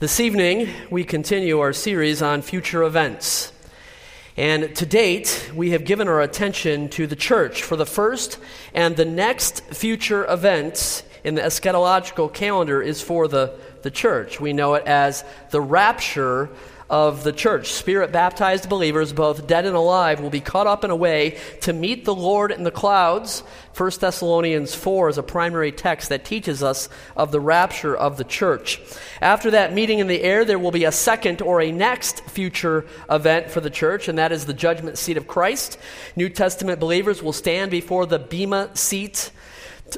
[0.00, 3.52] This evening, we continue our series on future events.
[4.36, 8.38] And to date, we have given our attention to the church for the first
[8.72, 14.40] and the next future events in the eschatological calendar is for the, the church.
[14.40, 16.48] We know it as the rapture
[16.90, 17.72] of the church.
[17.72, 21.72] Spirit baptized believers, both dead and alive, will be caught up in a way to
[21.72, 23.40] meet the Lord in the clouds.
[23.76, 28.24] 1 Thessalonians 4 is a primary text that teaches us of the rapture of the
[28.24, 28.80] church.
[29.20, 32.86] After that meeting in the air, there will be a second or a next future
[33.10, 35.78] event for the church, and that is the judgment seat of Christ.
[36.16, 39.30] New Testament believers will stand before the Bema seat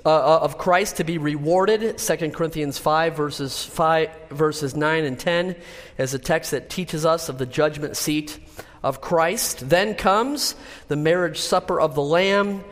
[0.05, 1.99] uh, uh, of Christ to be rewarded.
[1.99, 5.57] 2 Corinthians 5 verses, 5, verses 9 and 10
[5.99, 8.39] is a text that teaches us of the judgment seat
[8.83, 9.69] of Christ.
[9.69, 10.55] Then comes
[10.89, 12.65] the marriage supper of the Lamb,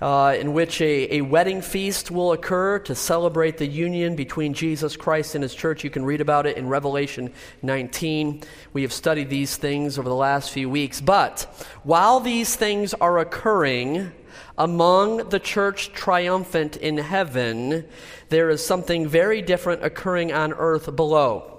[0.00, 4.96] uh, in which a, a wedding feast will occur to celebrate the union between Jesus
[4.96, 5.84] Christ and his church.
[5.84, 7.32] You can read about it in Revelation
[7.62, 8.42] 19.
[8.72, 11.00] We have studied these things over the last few weeks.
[11.00, 11.42] But
[11.82, 14.12] while these things are occurring,
[14.56, 17.86] among the church triumphant in heaven,
[18.28, 21.56] there is something very different occurring on earth below.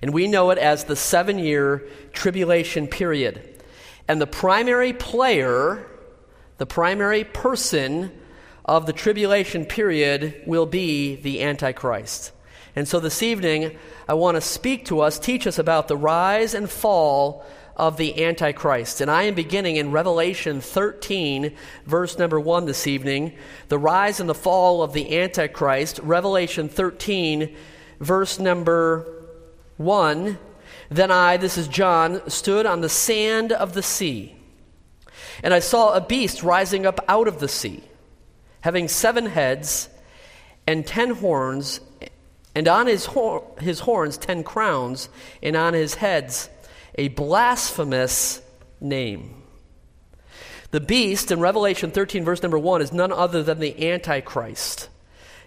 [0.00, 3.62] And we know it as the seven year tribulation period.
[4.08, 5.86] And the primary player,
[6.62, 8.12] the primary person
[8.64, 12.30] of the tribulation period will be the Antichrist.
[12.76, 16.54] And so this evening, I want to speak to us, teach us about the rise
[16.54, 17.44] and fall
[17.76, 19.00] of the Antichrist.
[19.00, 21.52] And I am beginning in Revelation 13,
[21.84, 23.32] verse number 1 this evening.
[23.66, 25.98] The rise and the fall of the Antichrist.
[25.98, 27.56] Revelation 13,
[27.98, 29.24] verse number
[29.78, 30.38] 1.
[30.92, 34.36] Then I, this is John, stood on the sand of the sea.
[35.42, 37.82] And I saw a beast rising up out of the sea,
[38.60, 39.88] having seven heads
[40.66, 41.80] and ten horns,
[42.54, 45.08] and on his, hor- his horns ten crowns,
[45.42, 46.48] and on his heads
[46.96, 48.42] a blasphemous
[48.80, 49.42] name.
[50.70, 54.88] The beast in Revelation 13, verse number 1, is none other than the Antichrist.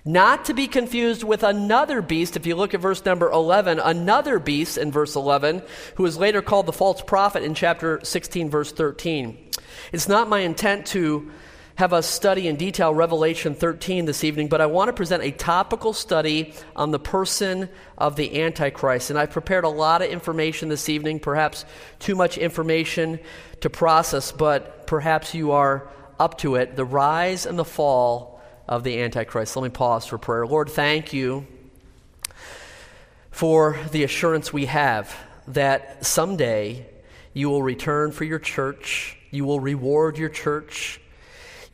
[0.08, 4.38] Not to be confused with another beast, if you look at verse number 11, another
[4.38, 5.64] beast in verse 11,
[5.96, 9.45] who is later called the false prophet in chapter 16, verse 13.
[9.92, 11.32] It's not my intent to
[11.76, 15.32] have us study in detail Revelation 13 this evening, but I want to present a
[15.32, 19.10] topical study on the person of the Antichrist.
[19.10, 21.66] And I've prepared a lot of information this evening, perhaps
[22.00, 23.20] too much information
[23.60, 26.78] to process, but perhaps you are up to it.
[26.78, 29.56] The rise and the fall of the Antichrist.
[29.56, 30.48] Let me pause for prayer.
[30.48, 31.46] Lord, thank you
[33.32, 35.14] for the assurance we have
[35.50, 36.86] that someday
[37.34, 41.00] you will return for your church, you will reward your church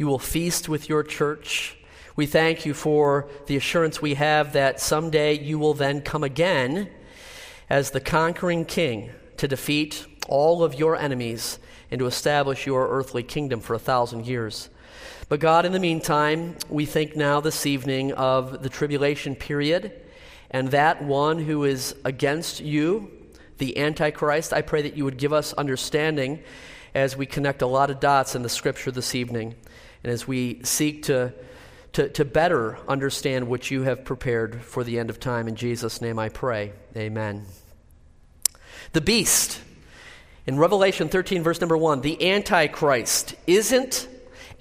[0.02, 1.78] you will feast with your church.
[2.16, 6.90] We thank you for the assurance we have that someday you will then come again
[7.70, 11.60] as the conquering king to defeat all of your enemies
[11.92, 14.70] and to establish your earthly kingdom for a thousand years.
[15.30, 20.02] But God, in the meantime, we think now this evening of the tribulation period
[20.50, 23.12] and that one who is against you,
[23.60, 24.52] the Antichrist.
[24.52, 26.42] I pray that you would give us understanding
[26.94, 29.56] as we connect a lot of dots in the scripture this evening
[30.04, 31.34] and as we seek to,
[31.94, 35.48] to, to better understand what you have prepared for the end of time.
[35.48, 36.74] In Jesus' name I pray.
[36.96, 37.46] Amen.
[38.94, 39.62] The beast.
[40.48, 44.08] In Revelation 13, verse number 1, the Antichrist isn't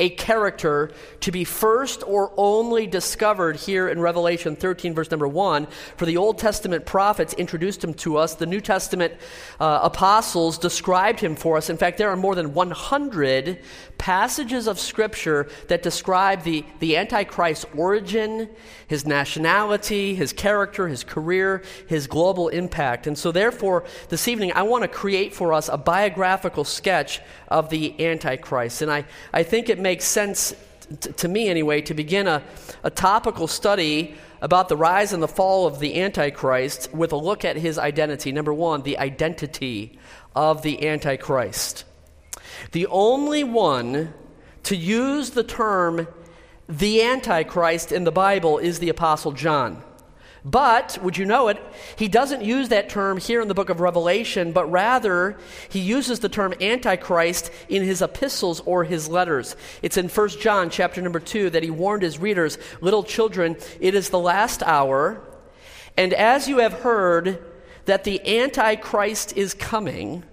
[0.00, 0.91] a character
[1.21, 5.66] to be first or only discovered here in Revelation 13, verse number 1.
[5.97, 9.15] For the Old Testament prophets introduced him to us, the New Testament
[9.61, 11.71] uh, apostles described him for us.
[11.71, 13.61] In fact, there are more than 100
[14.00, 18.49] passages of Scripture that describe the, the Antichrist's origin,
[18.88, 23.06] his nationality, his character, his career, his global impact.
[23.06, 27.69] And so, therefore, this evening, I want to create for us a biographical sketch of
[27.69, 28.81] the Antichrist.
[28.81, 30.55] And I, I think it makes sense,
[30.99, 32.43] t- to me anyway, to begin a,
[32.82, 37.44] a topical study about the rise and the fall of the Antichrist with a look
[37.44, 38.32] at his identity.
[38.32, 39.99] Number one, the identity
[40.35, 41.85] of the Antichrist.
[42.73, 44.14] The only one
[44.64, 46.08] to use the term
[46.69, 49.82] the Antichrist in the Bible is the Apostle John.
[50.44, 51.62] But, would you know it,
[51.97, 55.37] he doesn't use that term here in the book of Revelation, but rather
[55.69, 59.55] he uses the term antichrist in his epistles or his letters.
[59.82, 63.94] It's in 1 John chapter number 2 that he warned his readers, little children, it
[63.94, 65.20] is the last hour,
[65.96, 67.44] and as you have heard
[67.85, 70.25] that the antichrist is coming,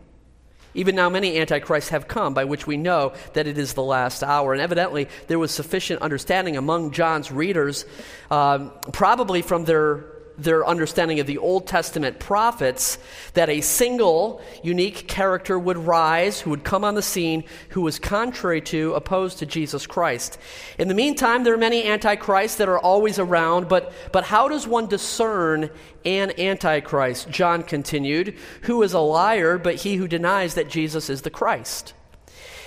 [0.77, 4.23] even now, many antichrists have come, by which we know that it is the last
[4.23, 4.53] hour.
[4.53, 7.83] And evidently, there was sufficient understanding among John's readers,
[8.29, 10.05] um, probably from their
[10.37, 12.97] their understanding of the Old Testament prophets
[13.33, 17.99] that a single unique character would rise, who would come on the scene, who was
[17.99, 20.37] contrary to, opposed to Jesus Christ.
[20.77, 24.67] In the meantime, there are many antichrists that are always around, but, but how does
[24.67, 25.69] one discern
[26.05, 27.29] an antichrist?
[27.29, 31.93] John continued, who is a liar, but he who denies that Jesus is the Christ.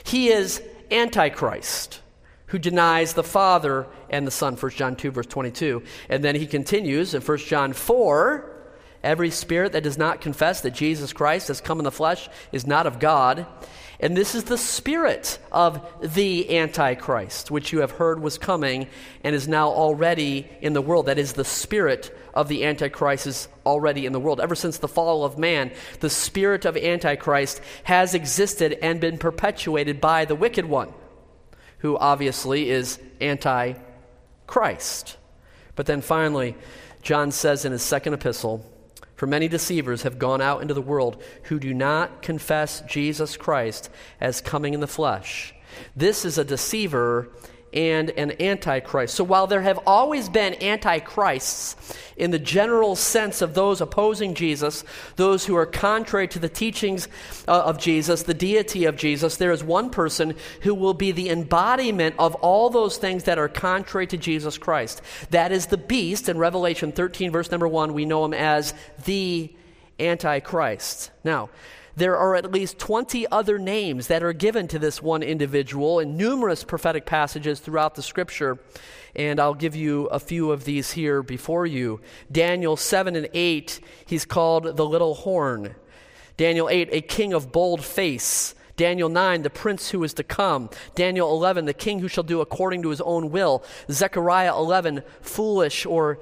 [0.04, 2.00] He is antichrist
[2.50, 5.82] who denies the Father and the Son, 1 John 2, verse 22.
[6.08, 8.56] And then he continues in 1 John 4
[9.02, 12.66] every spirit that does not confess that Jesus Christ has come in the flesh is
[12.66, 13.46] not of God.
[14.00, 18.88] And this is the spirit of the Antichrist, which you have heard was coming
[19.22, 21.06] and is now already in the world.
[21.06, 24.40] That is, the spirit of the Antichrist is already in the world.
[24.40, 25.70] Ever since the fall of man,
[26.00, 30.92] the spirit of Antichrist has existed and been perpetuated by the wicked one
[31.80, 33.74] who obviously is anti
[34.46, 35.16] Christ.
[35.76, 36.56] But then finally,
[37.02, 38.64] John says in his second epistle,
[39.16, 43.90] For many deceivers have gone out into the world who do not confess Jesus Christ
[44.20, 45.54] as coming in the flesh.
[45.94, 47.28] This is a deceiver
[47.72, 49.14] and an antichrist.
[49.14, 51.76] So while there have always been antichrists
[52.16, 54.84] in the general sense of those opposing Jesus,
[55.16, 57.08] those who are contrary to the teachings
[57.46, 61.30] uh, of Jesus, the deity of Jesus, there is one person who will be the
[61.30, 65.00] embodiment of all those things that are contrary to Jesus Christ.
[65.30, 68.74] That is the beast in Revelation 13 verse number 1, we know him as
[69.04, 69.54] the
[69.98, 71.10] antichrist.
[71.24, 71.50] Now,
[71.96, 76.16] there are at least 20 other names that are given to this one individual in
[76.16, 78.58] numerous prophetic passages throughout the scripture.
[79.14, 82.00] And I'll give you a few of these here before you.
[82.30, 85.74] Daniel 7 and 8, he's called the little horn.
[86.36, 88.54] Daniel 8, a king of bold face.
[88.80, 90.70] Daniel 9, the prince who is to come.
[90.94, 93.62] Daniel 11, the king who shall do according to his own will.
[93.90, 96.18] Zechariah 11, foolish or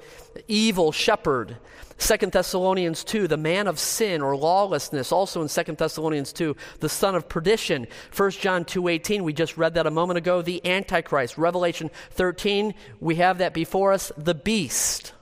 [0.49, 1.55] evil shepherd.
[1.97, 6.89] Second Thessalonians 2, the man of sin or lawlessness, also in Second Thessalonians 2, the
[6.89, 7.87] son of perdition.
[8.11, 11.37] First John 2:18, we just read that a moment ago, the antichrist.
[11.37, 15.13] Revelation 13, we have that before us, the beast.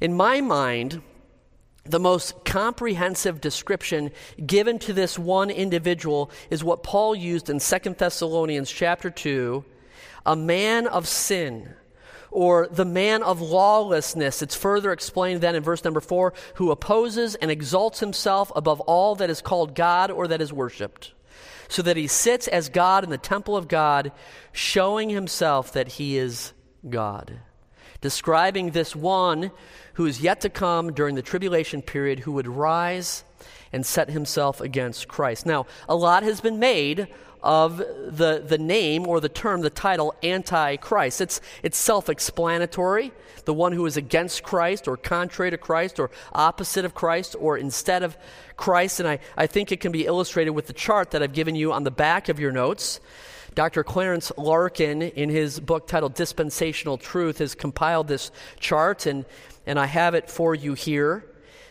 [0.00, 1.00] In my mind,
[1.84, 4.10] the most comprehensive description
[4.44, 9.64] given to this one individual is what Paul used in Second Thessalonians chapter 2,
[10.24, 11.74] a man of sin
[12.32, 14.42] or the man of lawlessness.
[14.42, 19.14] It's further explained then in verse number four, who opposes and exalts himself above all
[19.16, 21.12] that is called God or that is worshiped,
[21.68, 24.12] so that he sits as God in the temple of God,
[24.50, 26.54] showing himself that he is
[26.88, 27.38] God.
[28.00, 29.52] Describing this one
[29.94, 33.24] who is yet to come during the tribulation period, who would rise
[33.72, 35.46] and set himself against Christ.
[35.46, 37.08] Now, a lot has been made
[37.42, 41.20] of the, the name or the term, the title, Antichrist.
[41.20, 43.12] It's, it's self explanatory.
[43.44, 47.58] The one who is against Christ or contrary to Christ or opposite of Christ or
[47.58, 48.16] instead of
[48.56, 49.00] Christ.
[49.00, 51.72] And I, I think it can be illustrated with the chart that I've given you
[51.72, 53.00] on the back of your notes.
[53.54, 53.84] Dr.
[53.84, 59.26] Clarence Larkin, in his book titled Dispensational Truth, has compiled this chart, and,
[59.66, 61.24] and I have it for you here,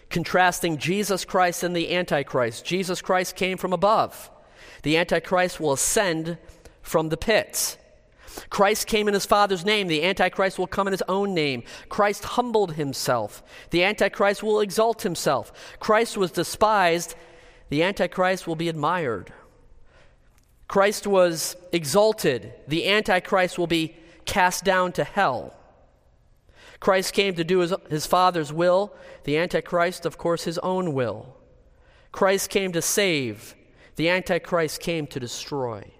[0.09, 2.65] contrasting Jesus Christ and the Antichrist.
[2.65, 4.29] Jesus Christ came from above.
[4.83, 6.37] The Antichrist will ascend
[6.81, 7.77] from the pits.
[8.49, 9.87] Christ came in his Father's name.
[9.87, 11.63] The Antichrist will come in his own name.
[11.89, 13.43] Christ humbled himself.
[13.71, 15.51] The Antichrist will exalt himself.
[15.79, 17.15] Christ was despised.
[17.69, 19.33] The Antichrist will be admired.
[20.67, 22.53] Christ was exalted.
[22.67, 25.53] The Antichrist will be cast down to hell.
[26.81, 28.93] Christ came to do his, his Father's will.
[29.23, 31.37] The Antichrist, of course, his own will.
[32.11, 33.55] Christ came to save.
[33.95, 35.91] The Antichrist came to destroy.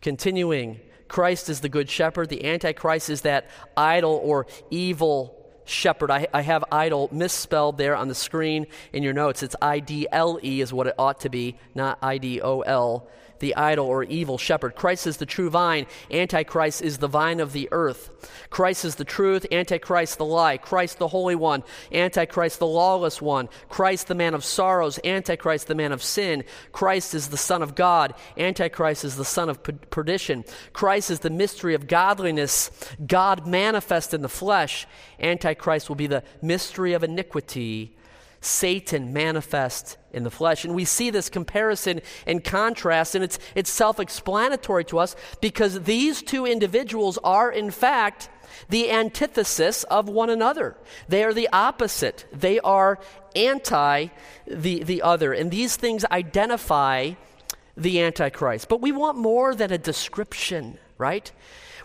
[0.00, 2.30] Continuing, Christ is the good shepherd.
[2.30, 6.10] The Antichrist is that idle or evil shepherd.
[6.10, 9.42] I, I, have idol misspelled there on the screen in your notes.
[9.42, 12.60] It's I D L E, is what it ought to be, not I D O
[12.62, 13.06] L
[13.40, 14.74] the idol or evil shepherd.
[14.74, 15.86] Christ is the true vine.
[16.10, 18.10] Antichrist is the vine of the earth.
[18.50, 19.46] Christ is the truth.
[19.50, 20.56] Antichrist the lie.
[20.56, 21.64] Christ the Holy One.
[21.92, 23.48] Antichrist the lawless one.
[23.68, 25.00] Christ the man of sorrows.
[25.04, 26.44] Antichrist the man of sin.
[26.72, 28.14] Christ is the Son of God.
[28.36, 30.44] Antichrist is the son of perdition.
[30.72, 32.70] Christ is the mystery of godliness.
[33.06, 34.86] God manifest in the flesh.
[35.18, 37.96] Antichrist will be the mystery of iniquity.
[38.40, 40.64] Satan manifest in the flesh.
[40.64, 45.82] And we see this comparison and contrast, and it's, it's self explanatory to us because
[45.82, 48.28] these two individuals are, in fact,
[48.68, 50.76] the antithesis of one another.
[51.08, 52.98] They are the opposite, they are
[53.36, 54.08] anti
[54.46, 55.32] the, the other.
[55.32, 57.12] And these things identify
[57.76, 58.68] the Antichrist.
[58.68, 61.30] But we want more than a description, right?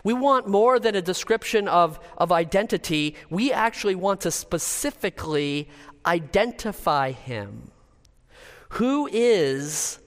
[0.04, 3.16] We want more than a description of, of identity.
[3.30, 5.68] We actually want to specifically
[6.06, 7.70] identify him.
[8.70, 9.98] Who is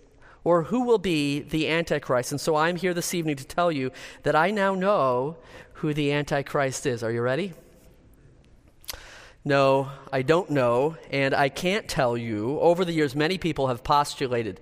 [0.44, 2.32] or who will be the Antichrist?
[2.32, 3.92] And so I'm here this evening to tell you
[4.24, 5.38] that I now know
[5.74, 7.04] who the Antichrist is.
[7.04, 7.54] Are you ready?
[9.46, 12.60] No, I don't know, and I can't tell you.
[12.60, 14.60] Over the years, many people have postulated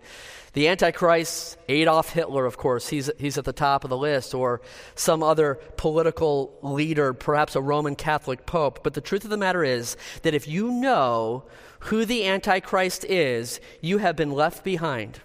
[0.54, 4.62] the Antichrist, Adolf Hitler, of course, he's, he's at the top of the list, or
[4.96, 8.84] some other political leader, perhaps a Roman Catholic pope.
[8.84, 11.44] But the truth of the matter is that if you know
[11.82, 15.20] who the Antichrist is, you have been left behind.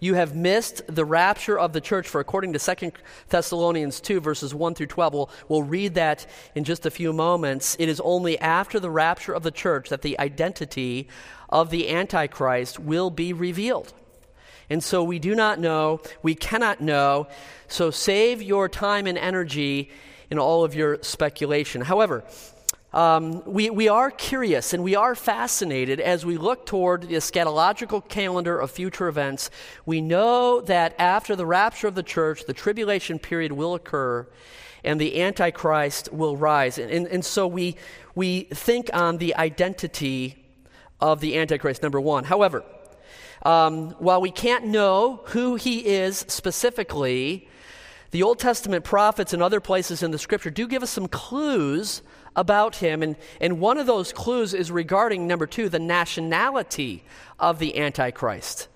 [0.00, 2.92] You have missed the rapture of the church, for according to 2
[3.28, 7.76] Thessalonians 2, verses 1 through 12, we'll, we'll read that in just a few moments.
[7.78, 11.08] It is only after the rapture of the church that the identity
[11.48, 13.94] of the Antichrist will be revealed.
[14.68, 17.28] And so we do not know, we cannot know.
[17.68, 19.90] So save your time and energy
[20.30, 21.82] in all of your speculation.
[21.82, 22.24] However,
[22.92, 28.08] um, we, we are curious and we are fascinated as we look toward the eschatological
[28.08, 29.50] calendar of future events.
[29.84, 34.26] We know that after the rapture of the church, the tribulation period will occur
[34.82, 36.78] and the Antichrist will rise.
[36.78, 37.76] And, and, and so we,
[38.14, 40.42] we think on the identity
[41.00, 42.24] of the Antichrist, number one.
[42.24, 42.64] However,
[43.46, 47.48] um, while we can't know who he is specifically,
[48.10, 52.02] the Old Testament prophets and other places in the scripture do give us some clues
[52.34, 53.04] about him.
[53.04, 57.04] And, and one of those clues is regarding, number two, the nationality
[57.38, 58.66] of the Antichrist.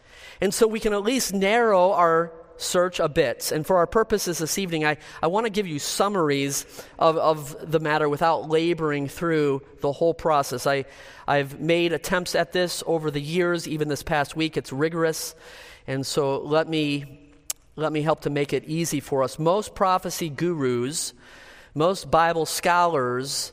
[0.41, 3.53] And so we can at least narrow our search a bit.
[3.53, 6.67] And for our purposes this evening, I, I want to give you summaries
[6.99, 10.67] of, of the matter without laboring through the whole process.
[10.67, 10.85] I,
[11.27, 14.57] I've made attempts at this over the years, even this past week.
[14.57, 15.35] It's rigorous.
[15.87, 17.21] And so let me,
[17.77, 19.39] let me help to make it easy for us.
[19.39, 21.15] Most prophecy gurus,
[21.75, 23.53] most Bible scholars,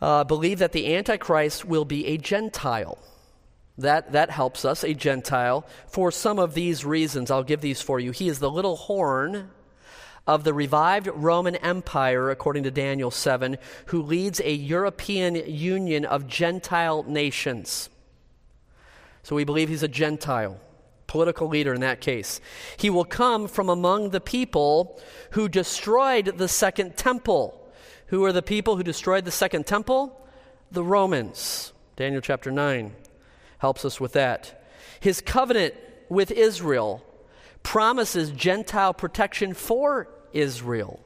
[0.00, 2.98] uh, believe that the Antichrist will be a Gentile.
[3.78, 7.30] That, that helps us, a Gentile, for some of these reasons.
[7.30, 8.10] I'll give these for you.
[8.10, 9.50] He is the little horn
[10.26, 16.28] of the revived Roman Empire, according to Daniel 7, who leads a European union of
[16.28, 17.88] Gentile nations.
[19.22, 20.60] So we believe he's a Gentile,
[21.06, 22.40] political leader in that case.
[22.76, 25.00] He will come from among the people
[25.30, 27.58] who destroyed the second temple.
[28.08, 30.20] Who are the people who destroyed the second temple?
[30.70, 31.72] The Romans.
[31.96, 32.94] Daniel chapter 9
[33.62, 34.60] helps us with that.
[34.98, 35.72] His covenant
[36.08, 37.00] with Israel
[37.62, 40.98] promises Gentile protection for Israel,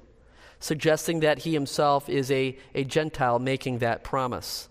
[0.58, 4.70] suggesting that he himself is a, a Gentile making that promise.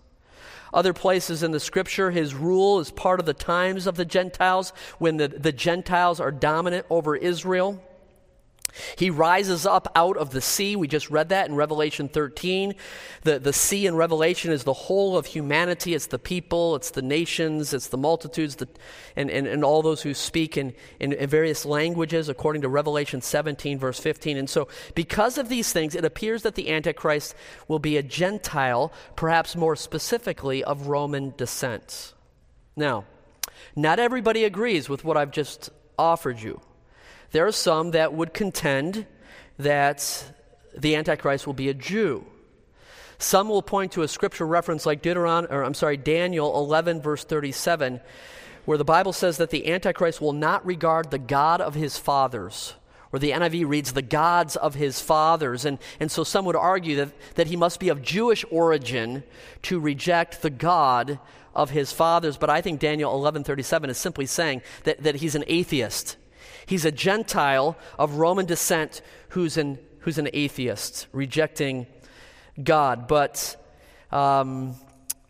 [0.74, 4.72] Other places in the scripture, his rule is part of the times of the Gentiles
[4.98, 7.80] when the, the Gentiles are dominant over Israel.
[8.96, 10.76] He rises up out of the sea.
[10.76, 12.74] We just read that in Revelation 13.
[13.22, 15.94] The, the sea in Revelation is the whole of humanity.
[15.94, 18.68] It's the people, it's the nations, it's the multitudes, the,
[19.16, 23.20] and, and, and all those who speak in, in, in various languages, according to Revelation
[23.20, 24.36] 17, verse 15.
[24.36, 27.34] And so, because of these things, it appears that the Antichrist
[27.68, 32.14] will be a Gentile, perhaps more specifically of Roman descent.
[32.76, 33.04] Now,
[33.74, 36.60] not everybody agrees with what I've just offered you.
[37.32, 39.06] There are some that would contend
[39.58, 40.32] that
[40.76, 42.24] the Antichrist will be a Jew.
[43.18, 47.24] Some will point to a scripture reference like Deuteron, or I'm sorry, Daniel 11, verse
[47.24, 48.00] 37,
[48.66, 52.74] where the Bible says that the Antichrist will not regard the God of his fathers.
[53.12, 55.64] Or the NIV reads, the gods of his fathers.
[55.64, 59.22] And, and so some would argue that, that he must be of Jewish origin
[59.62, 61.18] to reject the God
[61.54, 62.36] of his fathers.
[62.36, 66.16] But I think Daniel 11:37 is simply saying that, that he's an atheist
[66.66, 71.86] He's a Gentile of Roman descent who's an, who's an atheist, rejecting
[72.62, 73.08] God.
[73.08, 73.56] But
[74.10, 74.74] um,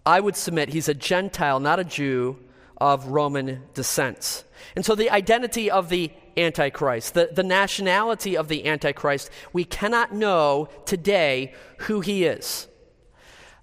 [0.05, 2.38] I would submit he's a Gentile, not a Jew,
[2.78, 4.45] of Roman descent.
[4.75, 10.14] And so the identity of the Antichrist, the, the nationality of the Antichrist, we cannot
[10.14, 12.69] know today who he is.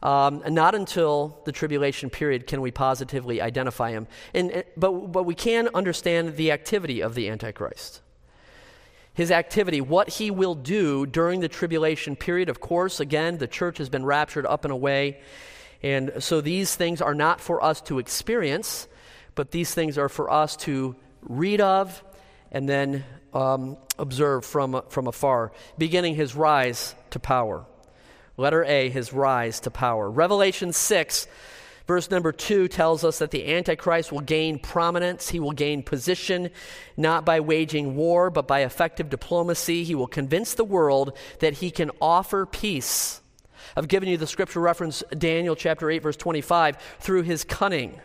[0.03, 4.07] Um, not until the tribulation period can we positively identify him.
[4.33, 8.01] And, but, but we can understand the activity of the Antichrist.
[9.13, 12.49] His activity, what he will do during the tribulation period.
[12.49, 15.21] Of course, again, the church has been raptured up and away.
[15.81, 18.89] And so these things are not for us to experience,
[19.35, 22.03] but these things are for us to read of
[22.51, 27.65] and then um, observe from, from afar, beginning his rise to power.
[28.37, 30.09] Letter A, his rise to power.
[30.09, 31.27] Revelation 6
[31.85, 35.29] Verse number two tells us that the Antichrist will gain prominence.
[35.29, 36.49] He will gain position
[36.95, 39.83] not by waging war, but by effective diplomacy.
[39.83, 43.21] He will convince the world that he can offer peace.
[43.75, 46.77] I've given you the scripture reference, Daniel chapter 8, verse 25.
[46.99, 47.99] Through his cunning,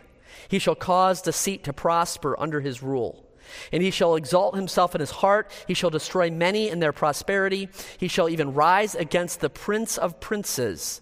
[0.49, 3.28] he shall cause deceit to prosper under his rule.
[3.71, 5.51] And he shall exalt himself in his heart.
[5.67, 7.69] He shall destroy many in their prosperity.
[7.97, 11.01] He shall even rise against the prince of princes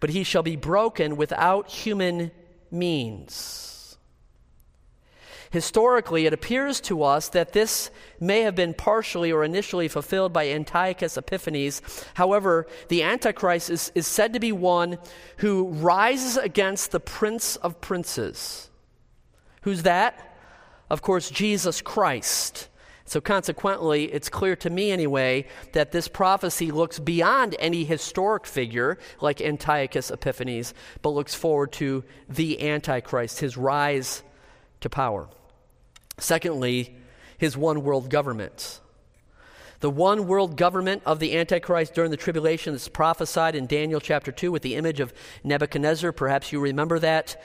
[0.00, 2.30] but he shall be broken without human
[2.70, 3.96] means.
[5.50, 7.90] Historically, it appears to us that this
[8.20, 11.80] may have been partially or initially fulfilled by Antiochus Epiphanes.
[12.14, 14.98] However, the Antichrist is, is said to be one
[15.38, 18.68] who rises against the Prince of Princes.
[19.62, 20.25] Who's that?
[20.88, 22.68] Of course, Jesus Christ.
[23.08, 28.98] So, consequently, it's clear to me anyway that this prophecy looks beyond any historic figure
[29.20, 34.24] like Antiochus Epiphanes, but looks forward to the Antichrist, his rise
[34.80, 35.28] to power.
[36.18, 36.96] Secondly,
[37.38, 38.80] his one world government.
[39.80, 44.32] The one world government of the Antichrist during the tribulation is prophesied in Daniel chapter
[44.32, 45.12] 2 with the image of
[45.44, 46.12] Nebuchadnezzar.
[46.12, 47.40] Perhaps you remember that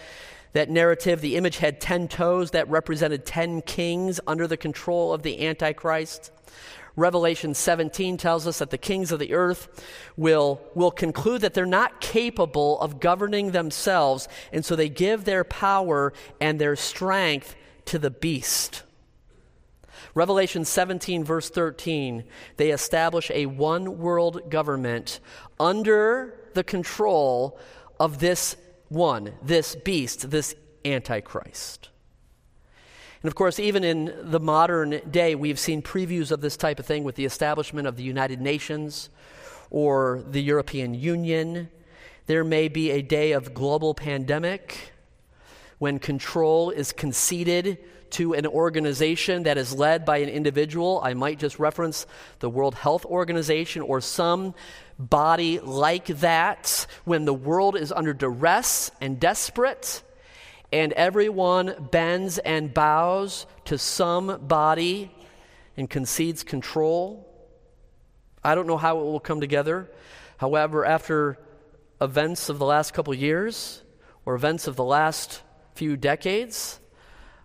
[0.54, 5.24] that narrative, the image had 10 toes that represented 10 kings under the control of
[5.24, 6.32] the Antichrist.
[6.96, 9.86] Revelation 17 tells us that the kings of the earth
[10.18, 15.46] will, will conclude that they're not capable of governing themselves, and so they give their
[15.46, 17.56] power and their strength
[17.86, 18.84] to the beast.
[20.14, 22.26] Revelation 17, verse 13,
[22.58, 25.22] they establish a one world government
[25.60, 27.58] under the control
[28.00, 28.58] of this
[28.92, 31.90] one, this beast, this Antichrist.
[33.24, 36.86] And of course, even in the modern day, we've seen previews of this type of
[36.86, 39.10] thing with the establishment of the United Nations
[39.70, 41.70] or the European Union.
[42.26, 44.92] There may be a day of global pandemic
[45.78, 47.78] when control is conceded
[48.12, 51.02] to an organization that is led by an individual.
[51.04, 52.06] I might just reference
[52.40, 54.54] the World Health Organization or some
[54.98, 60.04] body like that when the world is under duress and desperate
[60.72, 65.12] and everyone bends and bows to some body
[65.76, 67.28] and concedes control.
[68.44, 69.92] I don't know how it will come together.
[70.38, 71.38] However, after
[72.00, 73.84] events of the last couple years
[74.26, 75.42] or events of the last
[75.76, 76.80] few decades,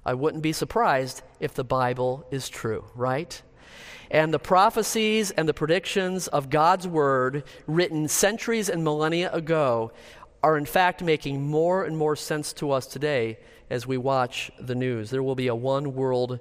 [0.07, 3.43] I wouldn't be surprised if the Bible is true, right?
[4.09, 9.91] And the prophecies and the predictions of God's word, written centuries and millennia ago,
[10.45, 13.39] are in fact making more and more sense to us today
[13.69, 15.11] as we watch the news.
[15.11, 16.39] There will be a one world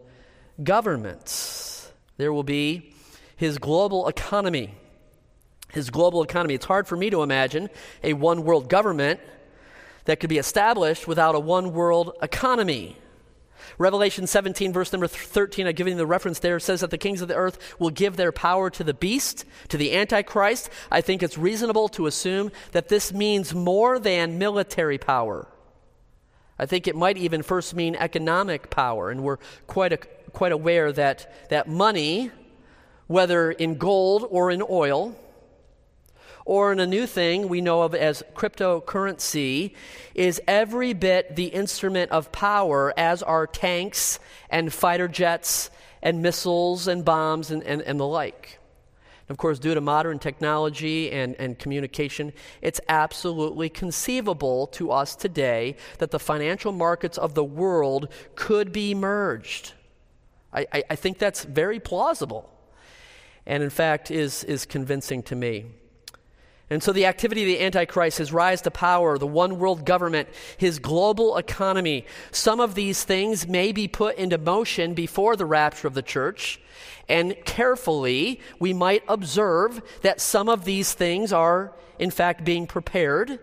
[0.61, 2.93] government, there will be
[3.35, 4.75] his global economy.
[5.73, 6.53] His global economy.
[6.53, 7.69] It's hard for me to imagine
[8.03, 9.19] a one world government
[10.05, 12.95] that could be established without a one world economy.
[13.77, 17.21] Revelation 17, verse number 13, I've given you the reference there, says that the kings
[17.21, 20.69] of the earth will give their power to the beast, to the Antichrist.
[20.89, 25.47] I think it's reasonable to assume that this means more than military power.
[26.57, 30.91] I think it might even first mean economic power, and we're quite, a, quite aware
[30.93, 32.31] that, that money,
[33.07, 35.17] whether in gold or in oil,
[36.45, 39.73] or in a new thing we know of as cryptocurrency,
[40.13, 45.71] is every bit the instrument of power as are tanks and fighter jets
[46.03, 48.59] and missiles and bombs and, and, and the like.
[49.27, 52.31] of course, due to modern technology and, and communication,
[52.61, 58.93] it's absolutely conceivable to us today that the financial markets of the world could be
[58.93, 59.73] merged.
[60.53, 62.51] I, I, I think that's very plausible
[63.47, 65.65] and, in fact, is, is convincing to me.
[66.69, 70.29] And so the activity of the Antichrist, his rise to power, the one world government,
[70.57, 75.87] his global economy, some of these things may be put into motion before the rapture
[75.87, 76.59] of the church.
[77.07, 83.37] And carefully, we might observe that some of these things are, in fact, being prepared.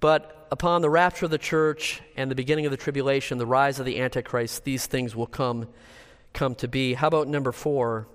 [0.00, 3.80] But upon the rapture of the church and the beginning of the tribulation, the rise
[3.80, 5.68] of the Antichrist, these things will come,
[6.34, 6.92] come to be.
[6.92, 8.08] How about number four?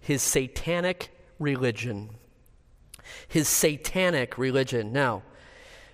[0.00, 2.08] His satanic religion
[3.26, 4.92] his satanic religion.
[4.92, 5.22] Now,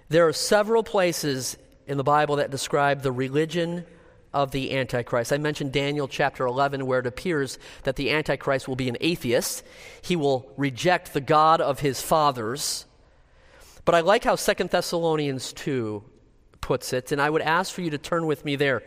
[0.08, 3.84] there are several places in the Bible that describe the religion
[4.32, 5.32] of the Antichrist.
[5.32, 9.64] I mentioned Daniel chapter 11, where it appears that the Antichrist will be an atheist.
[10.02, 12.84] He will reject the God of his fathers.
[13.84, 16.02] But I like how Second Thessalonians 2
[16.60, 18.82] puts it, and I would ask for you to turn with me there.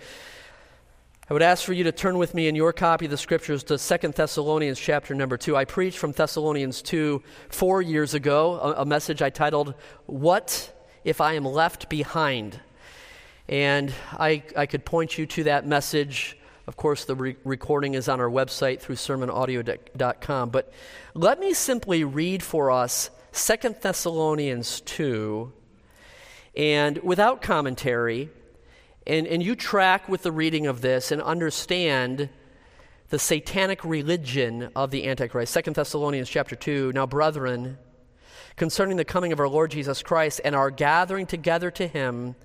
[1.30, 3.62] I would ask for you to turn with me in your copy of the scriptures
[3.66, 5.58] to Second Thessalonians chapter number 2.
[5.58, 9.74] I preached from Thessalonians 2 four years ago, a, a message I titled,
[10.06, 12.62] What if I am left behind.
[13.50, 16.38] And I, I could point you to that message.
[16.66, 20.50] Of course, the re- recording is on our website through sermonaudio.com.
[20.50, 20.72] But
[21.14, 25.52] let me simply read for us Second Thessalonians 2,
[26.56, 28.30] and without commentary,
[29.08, 32.30] and, and you track with the reading of this and understand
[33.10, 35.54] the satanic religion of the Antichrist.
[35.54, 36.92] Second Thessalonians chapter 2.
[36.94, 37.78] Now, brethren,
[38.58, 42.36] concerning the coming of our Lord Jesus Christ and our gathering together to him,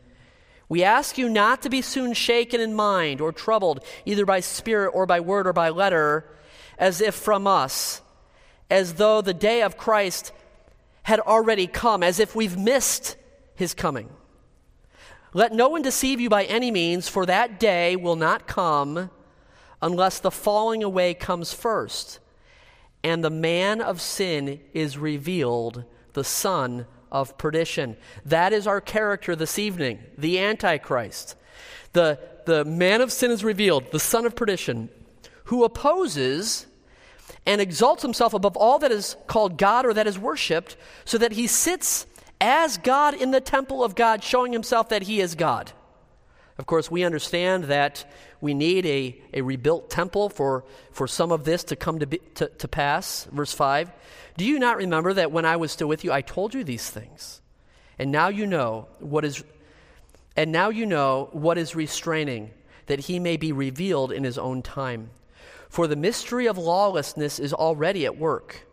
[0.69, 4.91] we ask you not to be soon shaken in mind or troubled, either by spirit
[4.91, 6.25] or by word or by letter,
[6.79, 8.01] as if from us,
[8.71, 10.33] as though the day of Christ
[11.03, 13.17] had already come, as if we've missed
[13.57, 14.09] his coming.
[15.35, 19.11] Let no one deceive you by any means, for that day will not come
[19.81, 22.21] unless the falling away comes first,
[23.03, 27.97] and the man of sin is revealed, the son of perdition.
[28.25, 31.35] That is our character this evening, the Antichrist.
[31.95, 34.89] The, the man of sin is revealed, the son of perdition,
[35.45, 36.67] who opposes
[37.45, 41.33] and exalts himself above all that is called God or that is worshiped, so that
[41.33, 42.07] he sits
[42.43, 45.71] as God in the temple of God, showing himself that he is God.
[46.59, 48.05] Of course, we understand that
[48.41, 52.19] we need a, a rebuilt temple for, for some of this to come to, be,
[52.35, 53.25] to, to pass.
[53.33, 53.91] Verse 5
[54.37, 56.91] Do you not remember that when I was still with you, I told you these
[56.91, 57.41] things?
[57.99, 59.45] And now you know what is
[60.37, 62.51] and now you know what is restraining,
[62.87, 65.11] that he may be revealed in his own time.
[65.69, 68.67] For the mystery of lawlessness is already at work.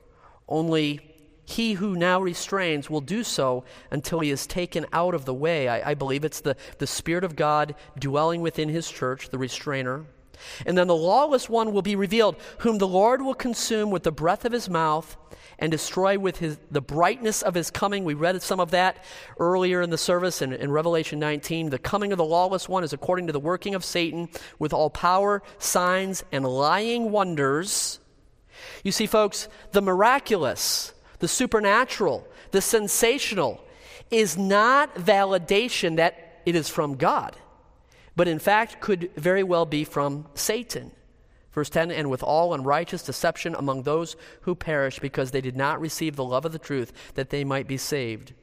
[0.48, 1.09] Only
[1.50, 5.68] he who now restrains will do so until he is taken out of the way.
[5.68, 10.06] I, I, believe it's the, the Spirit of God dwelling within his church, the restrainer.
[10.68, 14.12] And then the lawless one will be revealed, whom the Lord will consume with the
[14.12, 15.18] breath of his mouth
[15.58, 18.06] and destroy with his, the brightness of his coming.
[18.06, 19.04] We read some of that
[19.40, 21.72] earlier in the service in, in Revelation 19.
[21.72, 24.92] The coming of the lawless one is according to the working of Satan with all
[24.92, 28.00] power, signs, and lying wonders.
[28.84, 33.62] You see, folks, the miraculous, the supernatural, the sensational
[34.10, 37.36] is not validation that it is from God,
[38.16, 40.92] but in fact could very well be from Satan.
[41.52, 45.82] Verse 10 And with all unrighteous deception among those who perish, because they did not
[45.82, 48.34] receive the love of the truth, that they might be saved.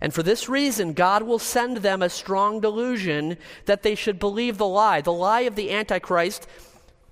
[0.00, 4.56] And for this reason, God will send them a strong delusion that they should believe
[4.56, 6.46] the lie, the lie of the Antichrist,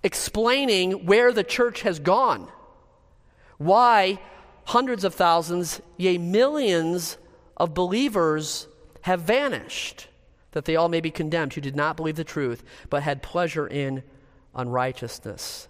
[0.03, 2.49] explaining where the church has gone,
[3.59, 4.21] why
[4.69, 7.17] hundreds of thousands, yea, millions
[7.57, 8.69] of believers
[9.01, 10.09] have vanished,
[10.53, 13.67] that they all may be condemned who did not believe the truth, but had pleasure
[13.67, 14.03] in
[14.55, 15.69] unrighteousness.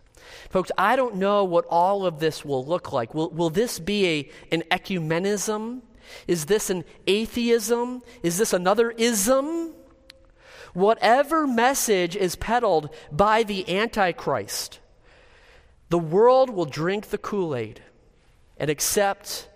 [0.51, 3.15] Folks, I don't know what all of this will look like.
[3.15, 5.83] Will, will this be a, an ecumenism?
[6.27, 8.03] Is this an atheism?
[8.25, 9.75] Is this another ism?
[10.75, 14.81] Whatever message is peddled by the Antichrist,
[15.89, 17.81] the world will drink the Kool Aid
[18.59, 19.49] and accept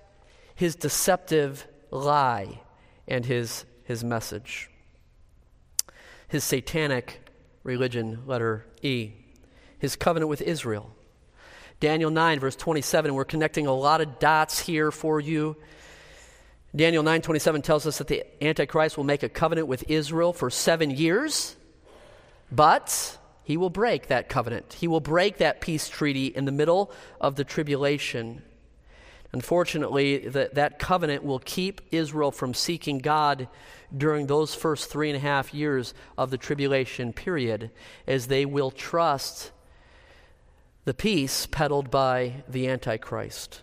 [0.54, 2.60] his deceptive lie
[3.06, 4.70] and his, his message.
[6.28, 7.28] His satanic
[7.64, 9.12] religion, letter E
[9.82, 10.94] his covenant with Israel.
[11.80, 15.56] Daniel 9, verse 27, we're connecting a lot of dots here for you.
[16.74, 20.50] Daniel 9, 27 tells us that the Antichrist will make a covenant with Israel for
[20.50, 21.56] seven years,
[22.52, 24.72] but he will break that covenant.
[24.74, 28.42] He will break that peace treaty in the middle of the tribulation.
[29.32, 33.48] Unfortunately, that, that covenant will keep Israel from seeking God
[33.96, 37.70] during those first three and a half years of the tribulation period,
[38.06, 39.50] as they will trust
[40.84, 43.62] the peace peddled by the Antichrist.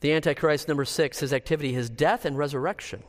[0.00, 3.02] The Antichrist, number six, his activity, his death and resurrection.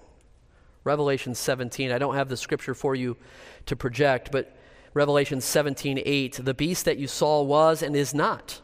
[0.83, 1.91] Revelation 17.
[1.91, 3.17] I don't have the scripture for you
[3.65, 4.55] to project, but
[4.93, 6.39] Revelation 17 8.
[6.43, 8.61] The beast that you saw was and is not,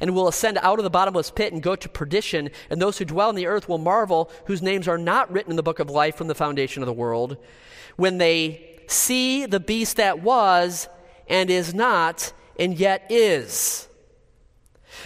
[0.00, 3.04] and will ascend out of the bottomless pit and go to perdition, and those who
[3.04, 5.90] dwell in the earth will marvel, whose names are not written in the book of
[5.90, 7.36] life from the foundation of the world,
[7.96, 10.88] when they see the beast that was
[11.28, 13.85] and is not and yet is.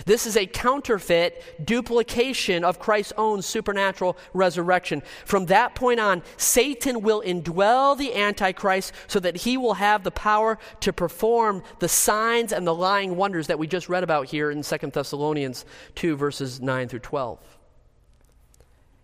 [0.06, 5.02] This is a counterfeit duplication of Christ's own supernatural resurrection.
[5.24, 10.10] From that point on, Satan will indwell the Antichrist so that he will have the
[10.10, 14.50] power to perform the signs and the lying wonders that we just read about here
[14.50, 17.38] in 2 Thessalonians 2, verses 9 through 12.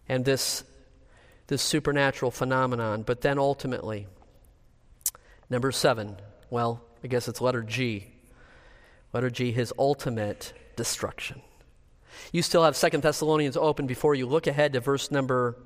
[0.09, 0.65] And this,
[1.49, 3.03] this supernatural phenomenon.
[3.03, 4.07] But then ultimately,
[5.51, 6.17] number seven,
[6.49, 8.13] well, I guess it's letter G
[9.17, 11.43] Letter G, his ultimate destruction.
[12.33, 15.57] You still have Second Thessalonians open before you look ahead to verse number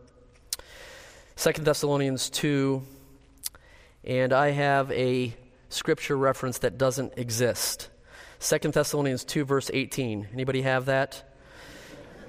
[1.37, 2.83] Second Thessalonians 2,
[4.05, 5.35] and I have a
[5.71, 7.89] scripture reference that doesn't exist.
[8.39, 10.29] Second Thessalonians 2, verse 18.
[10.35, 11.35] Anybody have that?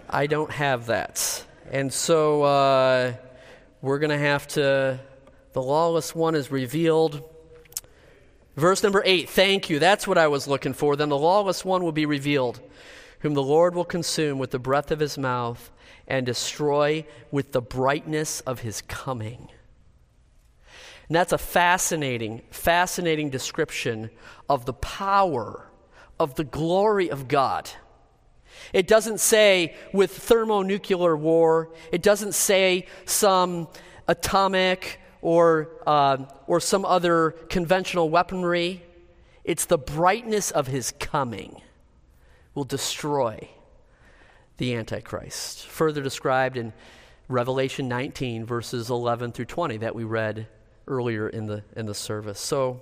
[0.10, 1.44] I don't have that.
[1.70, 3.14] And so uh,
[3.82, 5.00] we're going to have to,
[5.52, 7.22] the lawless one is revealed.
[8.62, 9.80] Verse number 8, thank you.
[9.80, 10.96] That's what I was looking for.
[10.96, 12.62] Then the lawless one will be revealed,
[13.22, 15.72] whom the Lord will consume with the breath of his mouth
[16.08, 19.50] and destroy with the brightness of his coming.
[21.08, 24.12] And that's a fascinating, fascinating description
[24.48, 25.66] of the power,
[26.20, 27.68] of the glory of God.
[28.74, 33.70] It doesn't say with thermonuclear war, it doesn't say some
[34.08, 38.84] atomic or, uh, or some other conventional weaponry.
[39.44, 41.62] It's the brightness of his coming
[42.54, 43.50] will destroy
[44.58, 45.66] the Antichrist.
[45.68, 46.74] Further described in
[47.28, 50.48] Revelation 19, verses 11 through 20, that we read
[50.88, 52.40] earlier in the, in the service.
[52.40, 52.82] So,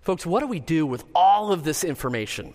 [0.00, 2.54] folks, what do we do with all of this information?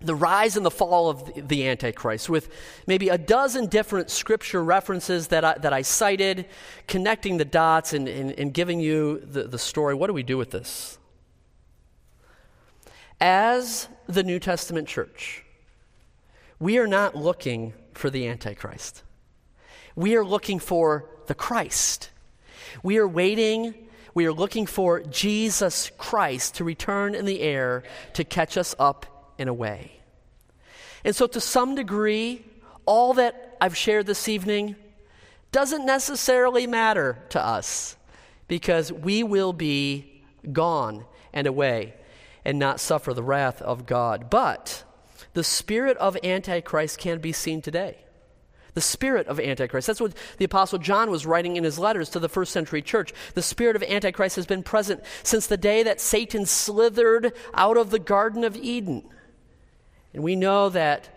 [0.00, 2.50] The rise and the fall of the Antichrist, with
[2.86, 6.46] maybe a dozen different scripture references that I, that I cited,
[6.86, 9.94] connecting the dots and, and, and giving you the, the story.
[9.94, 10.98] What do we do with this?
[13.20, 15.44] As the New Testament church,
[16.58, 19.02] we are not looking for the Antichrist.
[19.94, 22.10] We are looking for the Christ.
[22.82, 23.74] We are waiting,
[24.12, 27.82] we are looking for Jesus Christ to return in the air
[28.12, 29.92] to catch us up in a way.
[31.04, 32.44] And so, to some degree,
[32.84, 34.76] all that I've shared this evening
[35.52, 37.96] doesn't necessarily matter to us
[38.48, 40.22] because we will be
[40.52, 41.94] gone and away
[42.44, 44.30] and not suffer the wrath of God.
[44.30, 44.84] But
[45.34, 47.98] the spirit of Antichrist can be seen today.
[48.74, 49.86] The spirit of Antichrist.
[49.86, 53.12] That's what the Apostle John was writing in his letters to the first century church.
[53.34, 57.90] The spirit of Antichrist has been present since the day that Satan slithered out of
[57.90, 59.02] the Garden of Eden.
[60.16, 61.10] And we know that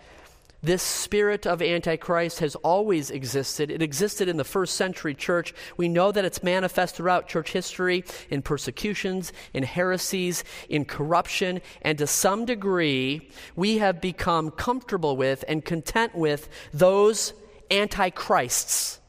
[0.62, 3.72] this spirit of Antichrist has always existed.
[3.72, 5.54] It existed in the first century church.
[5.78, 11.98] We know that it's manifest throughout church history in persecutions, in heresies, in corruption, and
[11.98, 17.34] to some degree, we have become comfortable with and content with those
[17.72, 19.00] antichrists,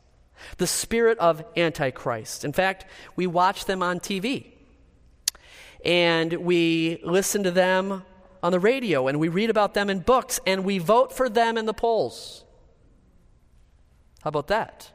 [0.58, 2.44] the spirit of Antichrist.
[2.44, 2.84] In fact,
[3.16, 4.52] we watch them on TV
[5.84, 8.04] and we listen to them
[8.42, 11.56] on the radio and we read about them in books and we vote for them
[11.56, 12.44] in the polls.
[14.22, 14.90] How about that?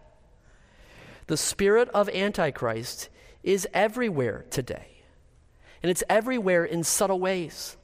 [1.28, 3.10] The spirit of Antichrist
[3.44, 5.04] is everywhere today,
[5.82, 7.78] and it's everywhere in subtle ways.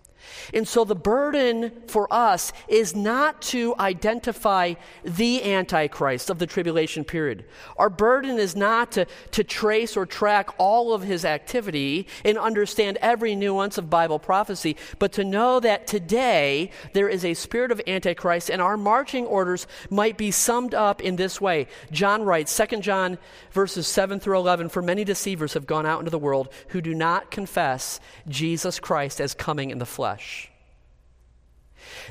[0.54, 7.04] And so the burden for us is not to identify the Antichrist of the tribulation
[7.04, 7.46] period.
[7.78, 12.98] Our burden is not to, to trace or track all of his activity and understand
[13.02, 17.82] every nuance of Bible prophecy, but to know that today there is a spirit of
[17.88, 21.68] Antichrist and our marching orders might be summed up in this way.
[21.92, 23.18] John writes, 2 John
[23.52, 26.94] verses 7 through 11, For many deceivers have gone out into the world who do
[26.94, 30.50] not confess Jesus Christ as coming in the flesh flesh.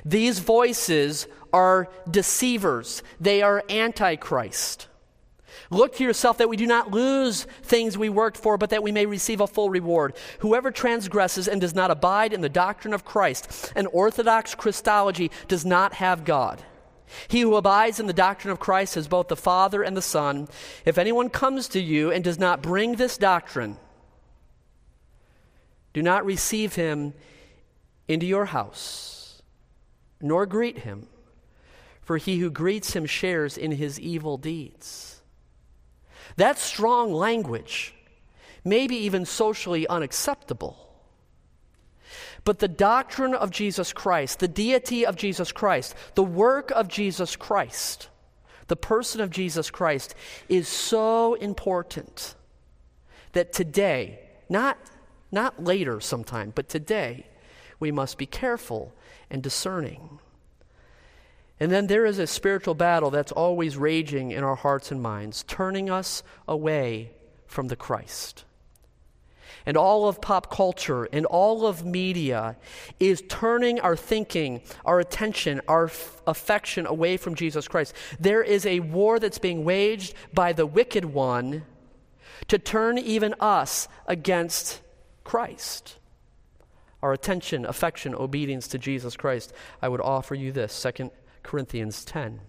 [0.05, 4.87] These voices are deceivers, they are antichrist.
[5.73, 8.91] Look to yourself that we do not lose things we worked for, but that we
[8.91, 10.15] may receive a full reward.
[10.41, 15.65] Whoever transgresses and does not abide in the doctrine of Christ, an orthodox Christology, does
[15.65, 16.63] not have God.
[17.29, 20.49] He who abides in the doctrine of Christ has both the Father and the Son.
[20.85, 23.77] If anyone comes to you and does not bring this doctrine,
[25.93, 27.15] do not receive him
[28.11, 29.41] into your house,
[30.21, 31.07] nor greet him,
[32.03, 35.23] for he who greets him shares in his evil deeds.
[36.35, 37.95] That's strong language,
[38.65, 40.89] maybe even socially unacceptable.
[42.43, 47.37] But the doctrine of Jesus Christ, the deity of Jesus Christ, the work of Jesus
[47.37, 48.09] Christ,
[48.67, 50.17] the person of Jesus Christ
[50.49, 52.35] is so important
[53.35, 54.19] that today,
[54.49, 54.79] not,
[55.31, 57.27] not later sometime, but today,
[57.81, 58.93] we must be careful
[59.31, 60.21] and discerning.
[61.59, 65.45] And then there is a spiritual battle that's always raging in our hearts and minds,
[65.47, 67.11] turning us away
[67.47, 68.45] from the Christ.
[69.67, 72.57] And all of pop culture and all of media
[72.99, 77.95] is turning our thinking, our attention, our f- affection away from Jesus Christ.
[78.19, 81.67] There is a war that's being waged by the wicked one
[82.49, 84.81] to turn even us against
[85.25, 85.99] Christ
[87.03, 91.11] our attention, affection, obedience to Jesus Christ, I would offer you this 2
[91.43, 92.41] Corinthians 10.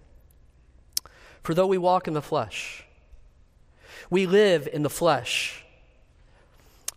[1.42, 2.86] For though we walk in the flesh,
[4.10, 5.64] We live in the flesh.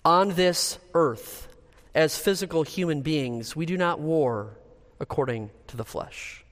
[0.03, 1.47] On this earth,
[1.93, 4.57] as physical human beings, we do not war
[4.99, 6.44] according to the flesh.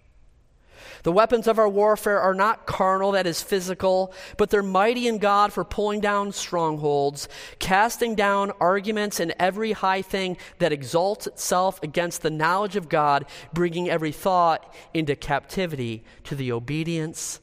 [1.04, 5.18] The weapons of our warfare are not carnal, that is physical, but they're mighty in
[5.18, 7.28] God for pulling down strongholds,
[7.60, 13.26] casting down arguments and every high thing that exalts itself against the knowledge of God,
[13.54, 17.40] bringing every thought into captivity to the obedience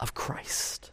[0.00, 0.90] of Christ.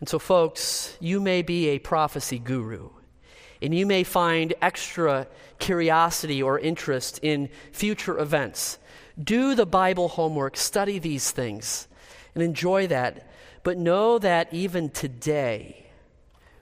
[0.00, 2.90] And so, folks, you may be a prophecy guru,
[3.60, 5.26] and you may find extra
[5.58, 8.78] curiosity or interest in future events.
[9.22, 11.88] Do the Bible homework, study these things,
[12.34, 13.28] and enjoy that.
[13.64, 15.86] But know that even today,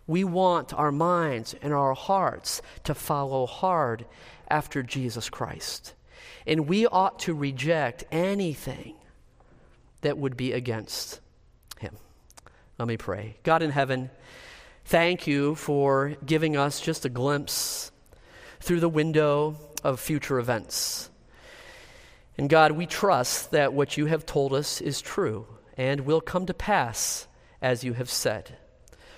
[0.07, 4.07] we want our minds and our hearts to follow hard
[4.49, 5.95] after Jesus Christ.
[6.47, 8.95] And we ought to reject anything
[10.03, 11.21] that would be against
[11.79, 11.97] him.
[12.79, 13.37] Let me pray.
[13.43, 14.11] God in heaven,
[14.85, 17.91] thank you for giving us just a glimpse
[18.61, 21.11] through the window of future events.
[22.39, 25.47] And God, we trust that what you have told us is true
[25.77, 27.27] and will come to pass
[27.63, 28.57] as you have said.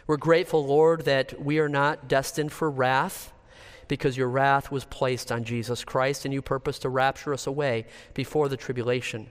[0.06, 3.32] We're grateful, Lord, that we are not destined for wrath
[3.88, 7.86] because your wrath was placed on Jesus Christ and you purpose to rapture us away
[8.14, 9.28] before the tribulation.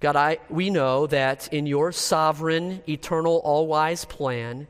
[0.00, 4.68] God, I, we know that in your sovereign, eternal, all wise plan,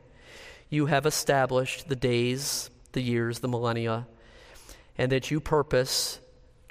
[0.69, 4.07] you have established the days, the years, the millennia,
[4.97, 6.19] and that you purpose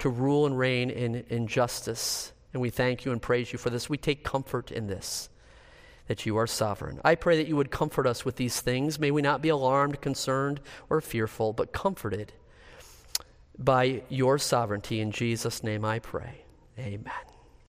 [0.05, 2.31] to rule and reign in, in justice.
[2.53, 3.89] And we thank you and praise you for this.
[3.89, 5.29] We take comfort in this,
[6.05, 7.01] that you are sovereign.
[7.03, 8.99] I pray that you would comfort us with these things.
[8.99, 12.33] May we not be alarmed, concerned, or fearful, but comforted
[13.57, 15.01] by your sovereignty.
[15.01, 16.45] In Jesus' name I pray.
[16.77, 17.34] Amen.